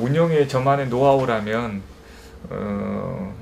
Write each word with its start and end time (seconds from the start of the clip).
아, 0.00 0.02
운영의 0.02 0.48
저만의 0.48 0.88
노하우라면 0.88 1.82
어, 2.50 3.34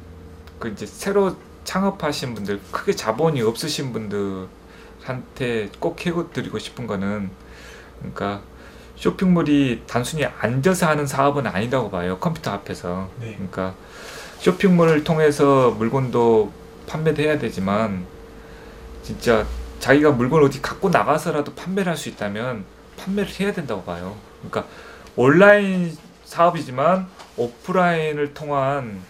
그 0.59 0.69
이제 0.69 0.87
새로 0.87 1.37
창업하신 1.65 2.35
분들 2.35 2.61
크게 2.73 2.93
자본이 2.95 3.43
없으신 3.43 3.93
분들한테 3.93 5.71
꼭 5.79 6.05
해드리고 6.05 6.59
싶은 6.59 6.87
거는 6.87 7.31
그러니까 7.99 8.41
쇼핑몰이 8.97 9.83
단순히 9.87 10.25
앉아서 10.25 10.89
하는 10.89 11.07
사업은 11.07 11.47
아니라고 11.47 11.91
봐요 11.91 12.19
컴퓨터 12.19 12.51
앞에서 12.51 13.09
네. 13.21 13.35
그러니까 13.35 13.75
쇼핑몰을 14.41 15.05
통해서 15.05 15.71
물건도 15.71 16.53
판매도 16.89 17.23
해야 17.23 17.39
되지만 17.39 18.07
진짜 19.03 19.47
자기가 19.79 20.11
물건 20.13 20.43
어디 20.43 20.61
갖고 20.61 20.89
나가서라도 20.89 21.55
판매를 21.55 21.91
할 21.91 21.97
수 21.97 22.09
있다면 22.09 22.65
판매를 22.97 23.31
해야 23.41 23.53
된다고 23.53 23.83
봐요. 23.85 24.17
그러니까 24.41 24.65
온라인 25.15 25.97
사업이지만 26.29 27.09
오프라인을 27.39 28.35
통한 28.35 29.01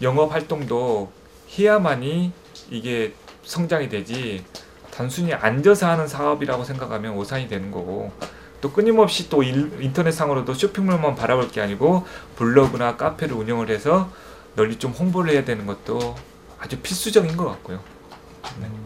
영업 0.00 0.32
활동도 0.32 1.10
해야만이 1.58 2.32
이게 2.70 3.14
성장이 3.42 3.88
되지 3.88 4.44
단순히 4.92 5.34
앉아서 5.34 5.88
하는 5.88 6.06
사업이라고 6.06 6.62
생각하면 6.62 7.14
오산이 7.14 7.48
되는 7.48 7.70
거고 7.72 8.12
또 8.60 8.72
끊임없이 8.72 9.28
또 9.28 9.42
일- 9.42 9.76
인터넷상으로도 9.82 10.54
쇼핑몰만 10.54 11.16
바라볼 11.16 11.50
게 11.50 11.60
아니고 11.60 12.06
블로그나 12.36 12.96
카페를 12.96 13.34
운영을 13.34 13.68
해서 13.68 14.08
널리 14.54 14.78
좀 14.78 14.92
홍보를 14.92 15.32
해야 15.32 15.44
되는 15.44 15.66
것도 15.66 16.14
아주 16.60 16.78
필수적인 16.78 17.36
것 17.36 17.44
같고요. 17.46 17.80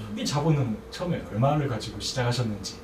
초기 0.09 0.25
자본은 0.25 0.77
처음에 0.91 1.23
얼마를 1.31 1.69
가지고 1.69 2.01
시작하셨는지. 2.01 2.77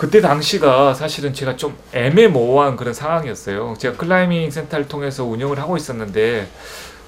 그때 0.00 0.22
당시가 0.22 0.94
사실은 0.94 1.34
제가 1.34 1.56
좀 1.56 1.76
애매모호한 1.92 2.76
그런 2.76 2.94
상황이었어요. 2.94 3.74
제가 3.78 3.98
클라이밍 3.98 4.50
센터를 4.50 4.88
통해서 4.88 5.26
운영을 5.26 5.58
하고 5.58 5.76
있었는데 5.76 6.48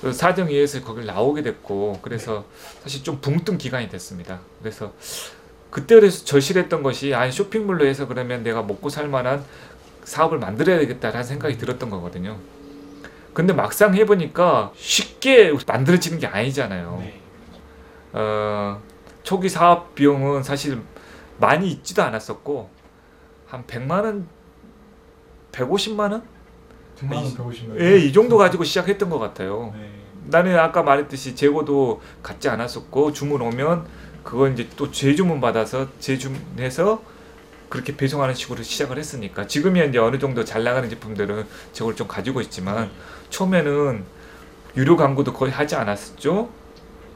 그 0.02 0.12
사정에 0.12 0.52
의해서 0.52 0.82
거길 0.82 1.06
나오게 1.06 1.40
됐고 1.40 2.00
그래서 2.02 2.44
사실 2.82 3.02
좀 3.02 3.18
붕뜬 3.22 3.56
기간이 3.56 3.88
됐습니다. 3.88 4.40
그래서 4.60 4.92
그때 5.70 5.94
그래서 5.94 6.22
절실했던 6.26 6.82
것이 6.82 7.14
아 7.14 7.30
쇼핑몰로 7.30 7.86
해서 7.86 8.06
그러면 8.06 8.42
내가 8.42 8.62
먹고 8.62 8.90
살 8.90 9.08
만한 9.08 9.42
사업을 10.04 10.38
만들어야 10.38 10.78
되겠다라는 10.80 11.24
생각이 11.24 11.56
들었던 11.56 11.88
거거든요. 11.88 12.36
근데 13.32 13.54
막상 13.54 13.94
해보니까 13.94 14.70
쉽게 14.76 15.54
만들어지는 15.66 16.18
게 16.18 16.26
아니잖아요. 16.26 16.98
네. 17.00 17.20
어, 18.12 18.82
초기 19.22 19.48
사업 19.48 19.94
비용은 19.94 20.42
사실 20.42 20.82
많이 21.38 21.70
있지도 21.70 22.02
않았었고 22.02 22.81
한 23.53 23.67
100만 23.67 24.03
원, 24.03 24.27
150만 25.53 26.11
원? 26.11 26.22
100만 26.98 27.14
원, 27.17 27.25
150만 27.25 27.69
원. 27.69 27.81
예, 27.81 27.98
이 27.98 28.11
정도 28.11 28.39
가지고 28.39 28.64
시작했던 28.64 29.11
것 29.11 29.19
같아요. 29.19 29.75
네. 29.77 29.91
나는 30.25 30.59
아까 30.59 30.83
말했듯이 30.83 31.36
재고도 31.36 32.00
갖지 32.22 32.48
않았었고 32.48 33.12
주문 33.12 33.43
오면 33.43 33.87
그거 34.22 34.49
이제 34.49 34.66
또 34.76 34.91
재주문 34.91 35.43
받아서 35.43 35.88
재주문해서 36.00 37.03
그렇게 37.69 37.94
배송하는 37.94 38.34
식으로 38.34 38.62
시작을 38.62 38.97
했으니까 38.97 39.47
지금이야 39.47 39.84
이제 39.84 39.99
어느 39.99 40.19
정도 40.19 40.47
잘 40.47 40.65
나가는 40.65 40.88
제품들은 40.88 41.44
저걸 41.75 41.94
좀 41.94 42.09
가지고 42.09 42.41
있지만 42.41 42.91
처음에는 43.28 44.03
유료 44.78 44.97
광고도 44.97 45.34
거의 45.34 45.53
하지 45.53 45.75
않았었죠. 45.75 46.49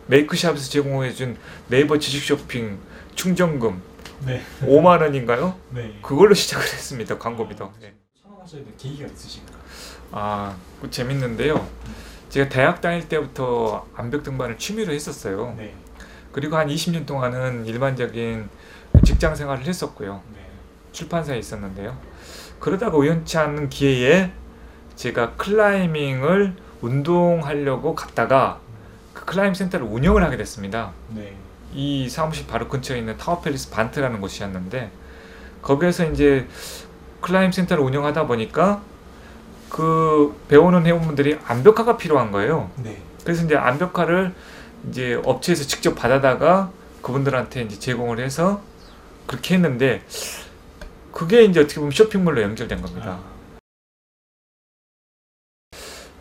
메이크샵에서 0.09 0.69
제공해준 0.69 1.39
네이버 1.69 1.99
지식 1.99 2.23
쇼핑 2.23 2.79
충전금 3.15 3.81
네. 4.25 4.43
5만 4.63 5.03
원인가요? 5.03 5.59
네. 5.71 5.99
그걸로 6.03 6.35
시작을 6.35 6.65
했습니다. 6.65 7.19
광고비도. 7.19 7.73
네. 7.81 7.95
창업하셔야 8.23 8.65
될 8.65 8.77
계기가 8.77 9.07
있으신가요? 9.07 9.59
아, 10.13 10.57
그 10.81 10.91
재밌는데요. 10.91 11.67
제가 12.29 12.49
대학 12.49 12.81
다닐 12.81 13.09
때부터 13.09 13.87
암벽 13.95 14.23
등반을 14.23 14.59
취미로 14.59 14.93
했었어요. 14.93 15.55
네. 15.57 15.75
그리고 16.33 16.57
한 16.57 16.69
20년 16.69 17.07
동안은 17.07 17.67
일반적인 17.67 18.49
직장 19.05 19.35
생활을 19.35 19.65
했었고요. 19.65 20.23
네. 20.35 20.47
출판사에 20.93 21.39
있었는데요. 21.39 21.97
그러다가 22.59 22.97
우연치 22.97 23.39
않은 23.39 23.69
기회에 23.69 24.33
제가 24.97 25.35
climbing을 25.37 26.57
운동하려고 26.81 27.95
갔다가 27.95 28.61
그 29.13 29.25
클라이밍 29.25 29.55
센터를 29.55 29.87
운영을 29.87 30.23
하게 30.25 30.37
됐습니다. 30.37 30.93
네. 31.11 31.35
이 31.77 32.09
사무실 32.09 32.47
바로 32.47 32.69
근처에 32.69 32.99
있는 32.99 33.19
타워팰리스 33.19 33.71
반트라는 33.71 34.23
곳이었는데 34.23 34.91
거기에서 35.61 36.11
이제 36.11 36.49
climb 37.21 37.53
센터를 37.53 37.85
운영하다 37.85 38.27
보니까 38.27 38.83
그 39.69 40.35
배우는 40.49 40.87
회원분들이 40.87 41.39
암벽화가 41.45 41.99
필요한 41.99 42.33
거예요. 42.33 42.71
네. 42.77 43.03
그래서 43.23 43.45
이제 43.45 43.57
암벽화를 43.57 44.33
이제 44.89 45.21
업체에서 45.23 45.65
직접 45.65 45.95
받아다가 45.95 46.71
그분들한테 47.03 47.63
이제 47.63 47.79
제공을 47.79 48.21
해서 48.21 48.63
그렇게 49.27 49.55
했는데 49.57 50.03
그게 51.13 51.45
이제 51.45 51.61
어떻게 51.61 51.77
보면 51.77 51.91
쇼핑몰로 51.91 52.41
연결된 52.41 52.81
겁니다. 52.81 53.21
아, 53.21 53.37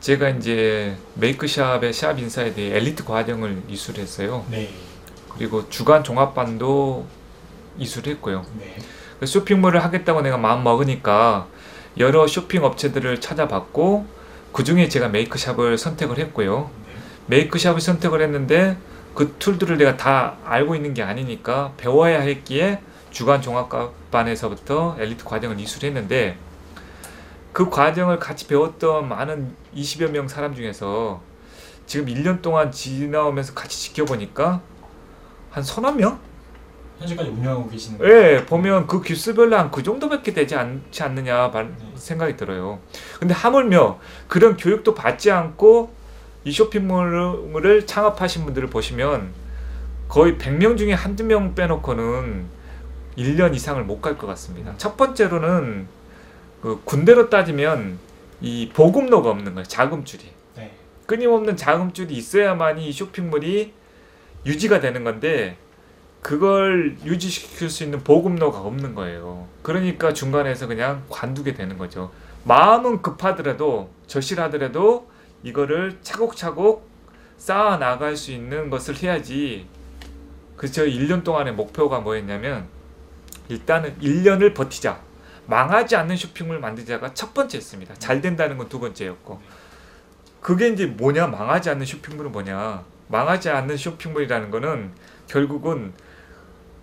제가 0.01 0.29
이제 0.29 0.97
메이크샵의 1.15 1.93
샵 1.93 2.19
인사에 2.19 2.53
대해 2.53 2.75
엘리트 2.75 3.05
과정을 3.05 3.63
이수했어요. 3.69 4.45
네. 4.49 4.69
그리고 5.37 5.69
주간 5.69 6.03
종합반도 6.03 7.05
이수했고요. 7.77 8.45
네. 8.59 8.75
그 9.19 9.25
쇼핑몰을 9.25 9.83
하겠다고 9.83 10.21
내가 10.21 10.37
마음 10.37 10.63
먹으니까 10.63 11.47
여러 11.97 12.27
쇼핑 12.27 12.63
업체들을 12.63 13.21
찾아봤고 13.21 14.05
그 14.51 14.63
중에 14.63 14.87
제가 14.87 15.09
메이크샵을 15.09 15.77
선택을 15.77 16.17
했고요. 16.19 16.69
네. 16.85 16.93
메이크샵을 17.27 17.81
선택을 17.81 18.21
했는데 18.21 18.77
그 19.13 19.35
툴들을 19.39 19.77
내가 19.77 19.97
다 19.97 20.35
알고 20.45 20.75
있는 20.75 20.93
게 20.93 21.01
아니니까 21.01 21.73
배워야 21.77 22.19
했기에 22.19 22.81
주간 23.11 23.41
종합반에서부터 23.41 24.97
엘리트 24.99 25.23
과정을 25.23 25.59
이수했는데 25.59 26.37
그 27.53 27.69
과정을 27.69 28.19
같이 28.19 28.47
배웠던 28.47 29.07
많은 29.07 29.55
20여 29.73 30.11
명 30.11 30.27
사람 30.27 30.53
중에서 30.53 31.21
지금 31.85 32.07
1년 32.07 32.41
동안 32.41 32.71
지나오면서 32.71 33.53
같이 33.53 33.79
지켜보니까 33.83 34.61
한 35.55 35.63
서너 35.63 35.93
명? 35.93 36.19
현재까지 36.99 37.29
운영하고 37.29 37.69
계시는 37.69 37.97
거예요? 37.97 38.13
예, 38.13 38.45
보면 38.45 38.87
그 38.87 39.01
기수별로 39.01 39.55
한 39.57 39.71
그 39.71 39.81
정도밖에 39.83 40.33
되지 40.33 40.53
않지 40.55 41.01
않느냐 41.01 41.47
말- 41.47 41.67
네. 41.69 41.91
생각이 41.95 42.35
들어요. 42.35 42.79
근데 43.19 43.33
하물며 43.33 43.97
그런 44.27 44.57
교육도 44.57 44.93
받지 44.93 45.31
않고 45.31 45.93
이 46.43 46.51
쇼핑몰을 46.51 47.85
창업하신 47.85 48.43
분들을 48.43 48.69
보시면 48.69 49.29
거의 50.09 50.37
100명 50.37 50.77
중에 50.77 50.91
한두 50.93 51.23
명 51.23 51.55
빼놓고는 51.55 52.45
1년 53.17 53.55
이상을 53.55 53.81
못 53.85 54.01
갈 54.01 54.17
것 54.17 54.27
같습니다. 54.27 54.73
첫 54.77 54.97
번째로는 54.97 55.87
그 56.61 56.81
군대로 56.83 57.29
따지면 57.29 57.97
이 58.41 58.69
보급로가 58.73 59.29
없는 59.29 59.53
거예요. 59.53 59.65
자금줄이. 59.65 60.23
네. 60.57 60.73
끊임없는 61.05 61.55
자금줄이 61.55 62.13
있어야만이 62.13 62.87
이 62.89 62.91
쇼핑몰이 62.91 63.71
유지가 64.45 64.79
되는 64.79 65.03
건데 65.03 65.57
그걸 66.21 66.97
유지시킬 67.03 67.69
수 67.69 67.83
있는 67.83 68.03
보급로가 68.03 68.59
없는 68.61 68.95
거예요. 68.95 69.47
그러니까 69.61 70.13
중간에서 70.13 70.67
그냥 70.67 71.03
관두게 71.09 71.53
되는 71.53 71.77
거죠. 71.77 72.11
마음은 72.45 73.01
급하더라도 73.01 73.89
절실하더라도 74.07 75.09
이거를 75.43 75.97
차곡차곡 76.01 76.89
쌓아 77.37 77.77
나갈 77.77 78.15
수 78.15 78.31
있는 78.31 78.69
것을 78.69 78.95
해야지. 78.95 79.67
그저 80.55 80.85
1년 80.85 81.23
동안의 81.23 81.53
목표가 81.53 81.99
뭐였냐면 81.99 82.67
일단은 83.49 83.97
1년을 83.99 84.55
버티자. 84.55 84.99
망하지 85.47 85.95
않는 85.95 86.17
쇼핑을 86.17 86.59
만들자가 86.59 87.13
첫 87.13 87.33
번째였습니다. 87.35 87.93
잘 87.95 88.21
된다는 88.21 88.57
건 88.57 88.67
두 88.67 88.79
번째였고. 88.79 89.39
그게 90.41 90.69
이제 90.69 90.87
뭐냐? 90.87 91.27
망하지 91.27 91.69
않는 91.71 91.85
쇼핑몰은 91.85 92.31
뭐냐? 92.31 92.83
망하지 93.07 93.49
않는 93.49 93.77
쇼핑몰이라는 93.77 94.51
거는 94.51 94.91
결국은 95.27 95.93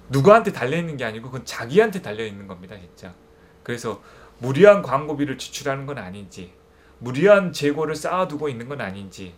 누구한테 0.08 0.52
달려 0.52 0.76
있는 0.76 0.96
게 0.96 1.04
아니고 1.04 1.30
그건 1.30 1.44
자기한테 1.44 2.02
달려 2.02 2.24
있는 2.24 2.46
겁니다, 2.46 2.76
진짜. 2.78 3.14
그래서 3.62 4.02
무리한 4.38 4.82
광고비를 4.82 5.38
지출하는 5.38 5.86
건 5.86 5.98
아닌지, 5.98 6.52
무리한 6.98 7.52
재고를 7.52 7.94
쌓아두고 7.94 8.48
있는 8.48 8.68
건 8.68 8.80
아닌지, 8.80 9.34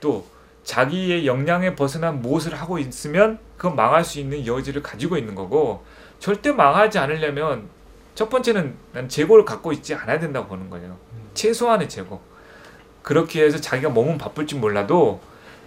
또 0.00 0.26
자기의 0.62 1.26
역량에 1.26 1.74
벗어난 1.74 2.20
무엇을 2.20 2.54
하고 2.54 2.78
있으면 2.78 3.38
그건 3.56 3.76
망할 3.76 4.04
수 4.04 4.18
있는 4.18 4.46
여지를 4.46 4.82
가지고 4.82 5.16
있는 5.16 5.34
거고 5.34 5.84
절대 6.18 6.52
망하지 6.52 6.98
않으려면 6.98 7.68
첫 8.14 8.28
번째는 8.28 8.74
난 8.92 9.08
재고를 9.08 9.44
갖고 9.44 9.72
있지 9.72 9.94
않아야 9.94 10.18
된다고 10.18 10.48
보는 10.48 10.68
거예요. 10.70 10.98
음. 11.12 11.30
최소한의 11.34 11.88
재고. 11.88 12.20
그렇게 13.02 13.44
해서 13.44 13.60
자기가 13.60 13.90
몸은 13.90 14.18
바쁠지 14.18 14.56
몰라도 14.56 15.20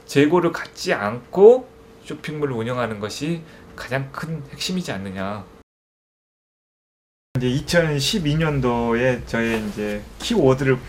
재고를 0.09 0.51
갖지 0.51 0.91
않고 0.91 1.69
쇼핑몰을 2.03 2.55
운영하는 2.55 2.99
것이 2.99 3.43
가장 3.75 4.11
큰 4.11 4.41
핵심이지 4.51 4.91
않느냐. 4.91 5.45
이제 7.37 7.47
2012년도에 7.47 9.27
저의 9.27 9.63
이제 9.67 10.01
키워드를 10.17 10.79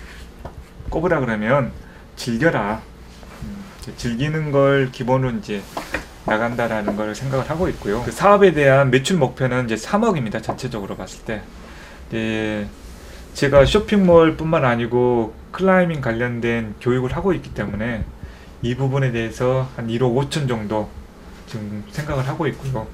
꼽으라 0.88 1.20
그러면 1.20 1.70
즐겨라. 2.16 2.80
음, 3.42 3.64
즐기는 3.98 4.52
걸 4.52 4.90
기본으로 4.90 5.36
이제 5.36 5.60
나간다라는 6.24 6.96
걸 6.96 7.14
생각을 7.14 7.50
하고 7.50 7.68
있고요. 7.68 8.02
그 8.02 8.10
사업에 8.10 8.52
대한 8.52 8.90
매출 8.90 9.18
목표는 9.18 9.66
이제 9.66 9.74
3억입니다. 9.74 10.42
전체적으로 10.42 10.96
봤을 10.96 11.26
때. 11.26 11.42
이제 12.08 12.66
제가 13.34 13.66
쇼핑몰뿐만 13.66 14.64
아니고 14.64 15.34
클라이밍 15.52 16.00
관련된 16.00 16.76
교육을 16.80 17.14
하고 17.14 17.34
있기 17.34 17.52
때문에 17.52 18.06
이 18.62 18.74
부분에 18.74 19.10
대해서 19.12 19.68
한 19.76 19.88
1억 19.88 20.14
5천 20.14 20.48
정도 20.48 20.88
지금 21.46 21.82
생각을 21.90 22.26
하고 22.28 22.46
있고요. 22.48 22.86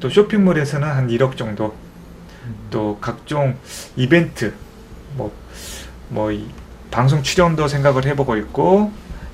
또 0.00 0.08
쇼핑몰에서는 0.08 0.86
한 0.86 1.08
1억 1.08 1.36
정도 1.36 1.74
또 2.70 2.98
각종 3.00 3.56
이벤트 3.96 4.54
뭐, 5.16 5.32
뭐이 6.10 6.46
방송 6.90 7.22
출연도 7.22 7.66
생각을 7.68 8.04
해보고 8.06 8.36
있고 8.36 8.92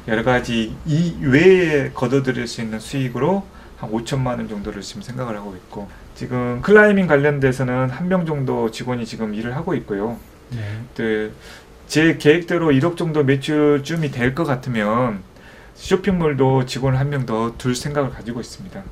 여러 0.09 0.25
가지 0.25 0.75
이 0.87 1.15
외에 1.21 1.91
거둬들일 1.93 2.47
수 2.47 2.63
있는 2.63 2.81
수익으로 2.81 3.47
한 3.77 3.91
5천만 3.91 4.39
원 4.39 4.49
정도를 4.49 4.81
지금 4.83 5.03
생각을 5.03 5.37
하고 5.37 5.55
있고 5.57 5.89
지금 6.15 6.61
클라이밍 6.63 7.07
관련돼서는 7.07 7.91
한 7.91 8.09
명 8.09 8.25
정도 8.27 8.71
직원이 8.71 9.05
지금 9.05 9.35
일을 9.35 9.55
하고 9.57 9.75
있고요. 9.75 10.17
네. 10.51 10.59
그 10.97 11.33
제 11.89 12.17
계획대로 12.17 12.71
1억 12.71 12.97
정도 12.97 13.23
매출쯤이 13.23 14.13
될 14.13 14.35
것 14.35 14.45
같으면 14.45 15.21
쇼핑몰도 15.75 16.67
직원 16.67 16.97
한 16.97 17.09
명 17.11 17.27
더 17.27 17.57
둘 17.59 17.75
생각을 17.75 18.11
가지고 18.11 18.41
있습니다. 18.41 18.83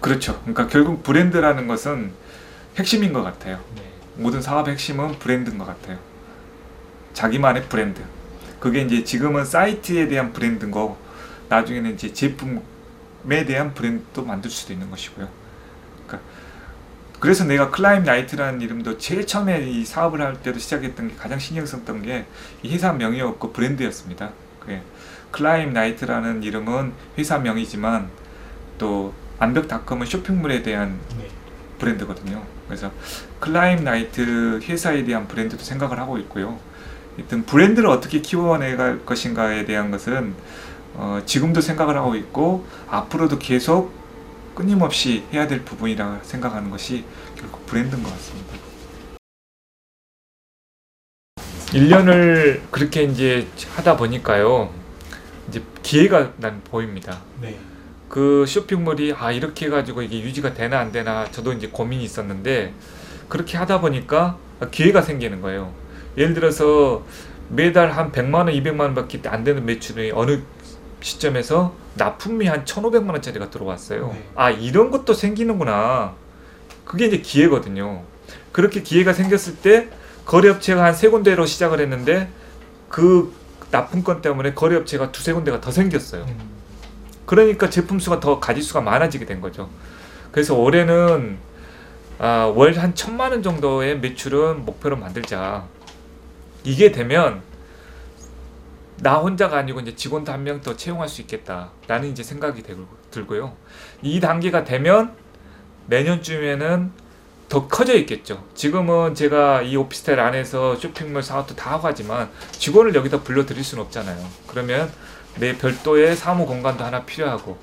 그렇죠. 0.00 0.40
그러니까 0.40 0.66
결국 0.68 1.02
브랜드라는 1.02 1.66
것은 1.66 2.12
핵심인 2.76 3.12
것 3.12 3.22
같아요. 3.22 3.62
네. 3.76 3.82
모든 4.16 4.40
사업의 4.40 4.72
핵심은 4.74 5.18
브랜드인 5.18 5.58
것 5.58 5.66
같아요. 5.66 5.98
자기만의 7.12 7.68
브랜드. 7.68 8.02
그게 8.58 8.82
이제 8.82 9.04
지금은 9.04 9.44
사이트에 9.44 10.08
대한 10.08 10.32
브랜드인 10.32 10.70
거고 10.70 10.98
나중에는 11.48 11.94
이제 11.94 12.12
제품에 12.12 13.44
대한 13.46 13.74
브랜드도 13.74 14.24
만들 14.24 14.50
수도 14.50 14.72
있는 14.72 14.90
것이고요. 14.90 15.28
그래서 17.20 17.44
내가 17.44 17.70
클라임 17.70 18.04
나이트라는 18.04 18.62
이름도 18.62 18.96
제일 18.98 19.26
처음에 19.26 19.68
이 19.68 19.84
사업을 19.84 20.22
할 20.22 20.42
때도 20.42 20.58
시작했던 20.58 21.08
게 21.08 21.14
가장 21.16 21.38
신경 21.38 21.64
썼던 21.66 22.02
게 22.02 22.26
이 22.62 22.72
회사 22.72 22.92
명이었고 22.92 23.52
브랜드였습니다. 23.52 24.30
그게 24.58 24.82
클라임 25.30 25.72
나이트라는 25.72 26.42
이름은 26.42 26.92
회사 27.18 27.38
명이지만 27.38 28.08
또 28.78 29.14
암벽닷컴은 29.38 30.06
쇼핑몰에 30.06 30.62
대한 30.62 30.98
네. 31.16 31.28
브랜드거든요. 31.78 32.42
그래서 32.66 32.90
클라임 33.38 33.84
나이트 33.84 34.60
회사에 34.62 35.04
대한 35.04 35.26
브랜드도 35.28 35.62
생각을 35.62 35.98
하고 35.98 36.18
있고요. 36.18 36.58
하여튼 37.16 37.44
브랜드를 37.46 37.88
어떻게 37.88 38.20
키워내갈 38.20 39.04
것인가에 39.06 39.64
대한 39.64 39.90
것은 39.90 40.34
어, 40.94 41.20
지금도 41.24 41.60
생각을 41.60 41.96
하고 41.96 42.14
있고 42.16 42.66
앞으로도 42.88 43.38
계속 43.38 43.92
끊임없이 44.54 45.24
해야 45.32 45.46
될 45.46 45.64
부분이라 45.64 46.20
생각하는 46.22 46.70
것이 46.70 47.04
결국 47.36 47.64
브랜드인 47.66 48.02
것 48.02 48.10
같습니다. 48.10 48.54
1년을 51.72 52.62
그렇게 52.70 53.04
이제 53.04 53.46
하다 53.74 53.96
보니까요. 53.96 54.72
이제 55.48 55.62
기회가 55.82 56.32
난 56.36 56.60
보입니다. 56.64 57.20
네. 57.40 57.58
그 58.08 58.44
쇼핑몰이 58.46 59.14
아 59.16 59.30
이렇게 59.30 59.66
해가지고 59.66 60.02
이게 60.02 60.20
유지가 60.20 60.52
되나 60.52 60.80
안 60.80 60.90
되나 60.90 61.30
저도 61.30 61.52
이제 61.52 61.68
고민이 61.68 62.02
있었는데 62.02 62.74
그렇게 63.28 63.56
하다 63.56 63.80
보니까 63.80 64.36
기회가 64.72 65.00
생기는 65.00 65.40
거예요. 65.40 65.72
예를 66.16 66.34
들어서 66.34 67.04
매달 67.48 67.92
한 67.92 68.10
100만 68.10 68.34
원, 68.34 68.46
200만 68.46 68.80
원밖에 68.80 69.20
안 69.26 69.44
되는 69.44 69.64
매출이 69.64 70.10
어느 70.12 70.40
시점에서 71.00 71.74
납품이 71.94 72.46
한 72.46 72.64
1,500만 72.64 73.10
원짜리가 73.10 73.50
들어왔어요. 73.50 74.08
네. 74.12 74.28
아 74.34 74.50
이런 74.50 74.90
것도 74.90 75.14
생기는구나. 75.14 76.14
그게 76.84 77.06
이제 77.06 77.18
기회거든요. 77.18 78.02
그렇게 78.52 78.82
기회가 78.82 79.12
생겼을 79.12 79.56
때 79.56 79.88
거래업체가 80.26 80.84
한 80.84 80.94
세 80.94 81.08
군데로 81.08 81.46
시작을 81.46 81.80
했는데 81.80 82.28
그 82.88 83.32
납품건 83.70 84.20
때문에 84.22 84.54
거래업체가 84.54 85.12
두세 85.12 85.32
군데가 85.32 85.60
더 85.60 85.70
생겼어요. 85.70 86.24
음. 86.24 86.38
그러니까 87.26 87.70
제품 87.70 87.98
수가 88.00 88.18
더 88.20 88.40
가지 88.40 88.60
수가 88.60 88.80
많아지게 88.80 89.24
된 89.24 89.40
거죠. 89.40 89.68
그래서 90.32 90.56
올해는 90.56 91.38
아, 92.18 92.52
월 92.54 92.76
한 92.76 92.94
천만 92.94 93.30
원 93.32 93.42
정도의 93.42 93.98
매출은 94.00 94.64
목표로 94.66 94.96
만들자. 94.96 95.64
이게 96.64 96.92
되면 96.92 97.40
나 99.02 99.16
혼자가 99.16 99.58
아니고 99.58 99.80
이제 99.80 99.94
직원도 99.94 100.30
한 100.32 100.42
명 100.44 100.60
더 100.60 100.76
채용할 100.76 101.08
수 101.08 101.20
있겠다라는 101.22 102.10
이제 102.10 102.22
생각이 102.22 102.62
들고요. 103.10 103.56
이 104.02 104.20
단계가 104.20 104.64
되면 104.64 105.14
내년쯤에는 105.86 106.92
더 107.48 107.66
커져 107.66 107.94
있겠죠. 107.94 108.44
지금은 108.54 109.14
제가 109.14 109.62
이 109.62 109.74
오피스텔 109.76 110.20
안에서 110.20 110.76
쇼핑몰 110.76 111.22
사업도 111.22 111.56
다 111.56 111.72
하고 111.72 111.88
하지만 111.88 112.30
직원을 112.52 112.94
여기다 112.94 113.22
불러들일 113.22 113.64
수는 113.64 113.84
없잖아요. 113.84 114.24
그러면 114.46 114.90
내 115.36 115.56
별도의 115.56 116.14
사무 116.16 116.46
공간도 116.46 116.84
하나 116.84 117.04
필요하고 117.04 117.58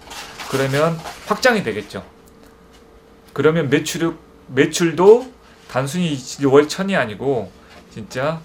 그러면 0.49 0.97
확장이 1.27 1.63
되겠죠. 1.63 2.03
그러면 3.33 3.69
매출 3.69 4.17
매출도 4.47 5.31
단순히 5.69 6.17
월 6.45 6.67
천이 6.67 6.95
아니고 6.95 7.51
진짜 7.93 8.41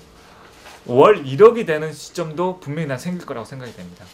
월 0.86 1.24
1억이 1.24 1.66
되는 1.66 1.92
시점도 1.92 2.58
분명히 2.60 2.88
난 2.88 2.98
생길 2.98 3.24
거라고 3.26 3.44
생각이 3.44 3.72
됩니다. 3.74 4.04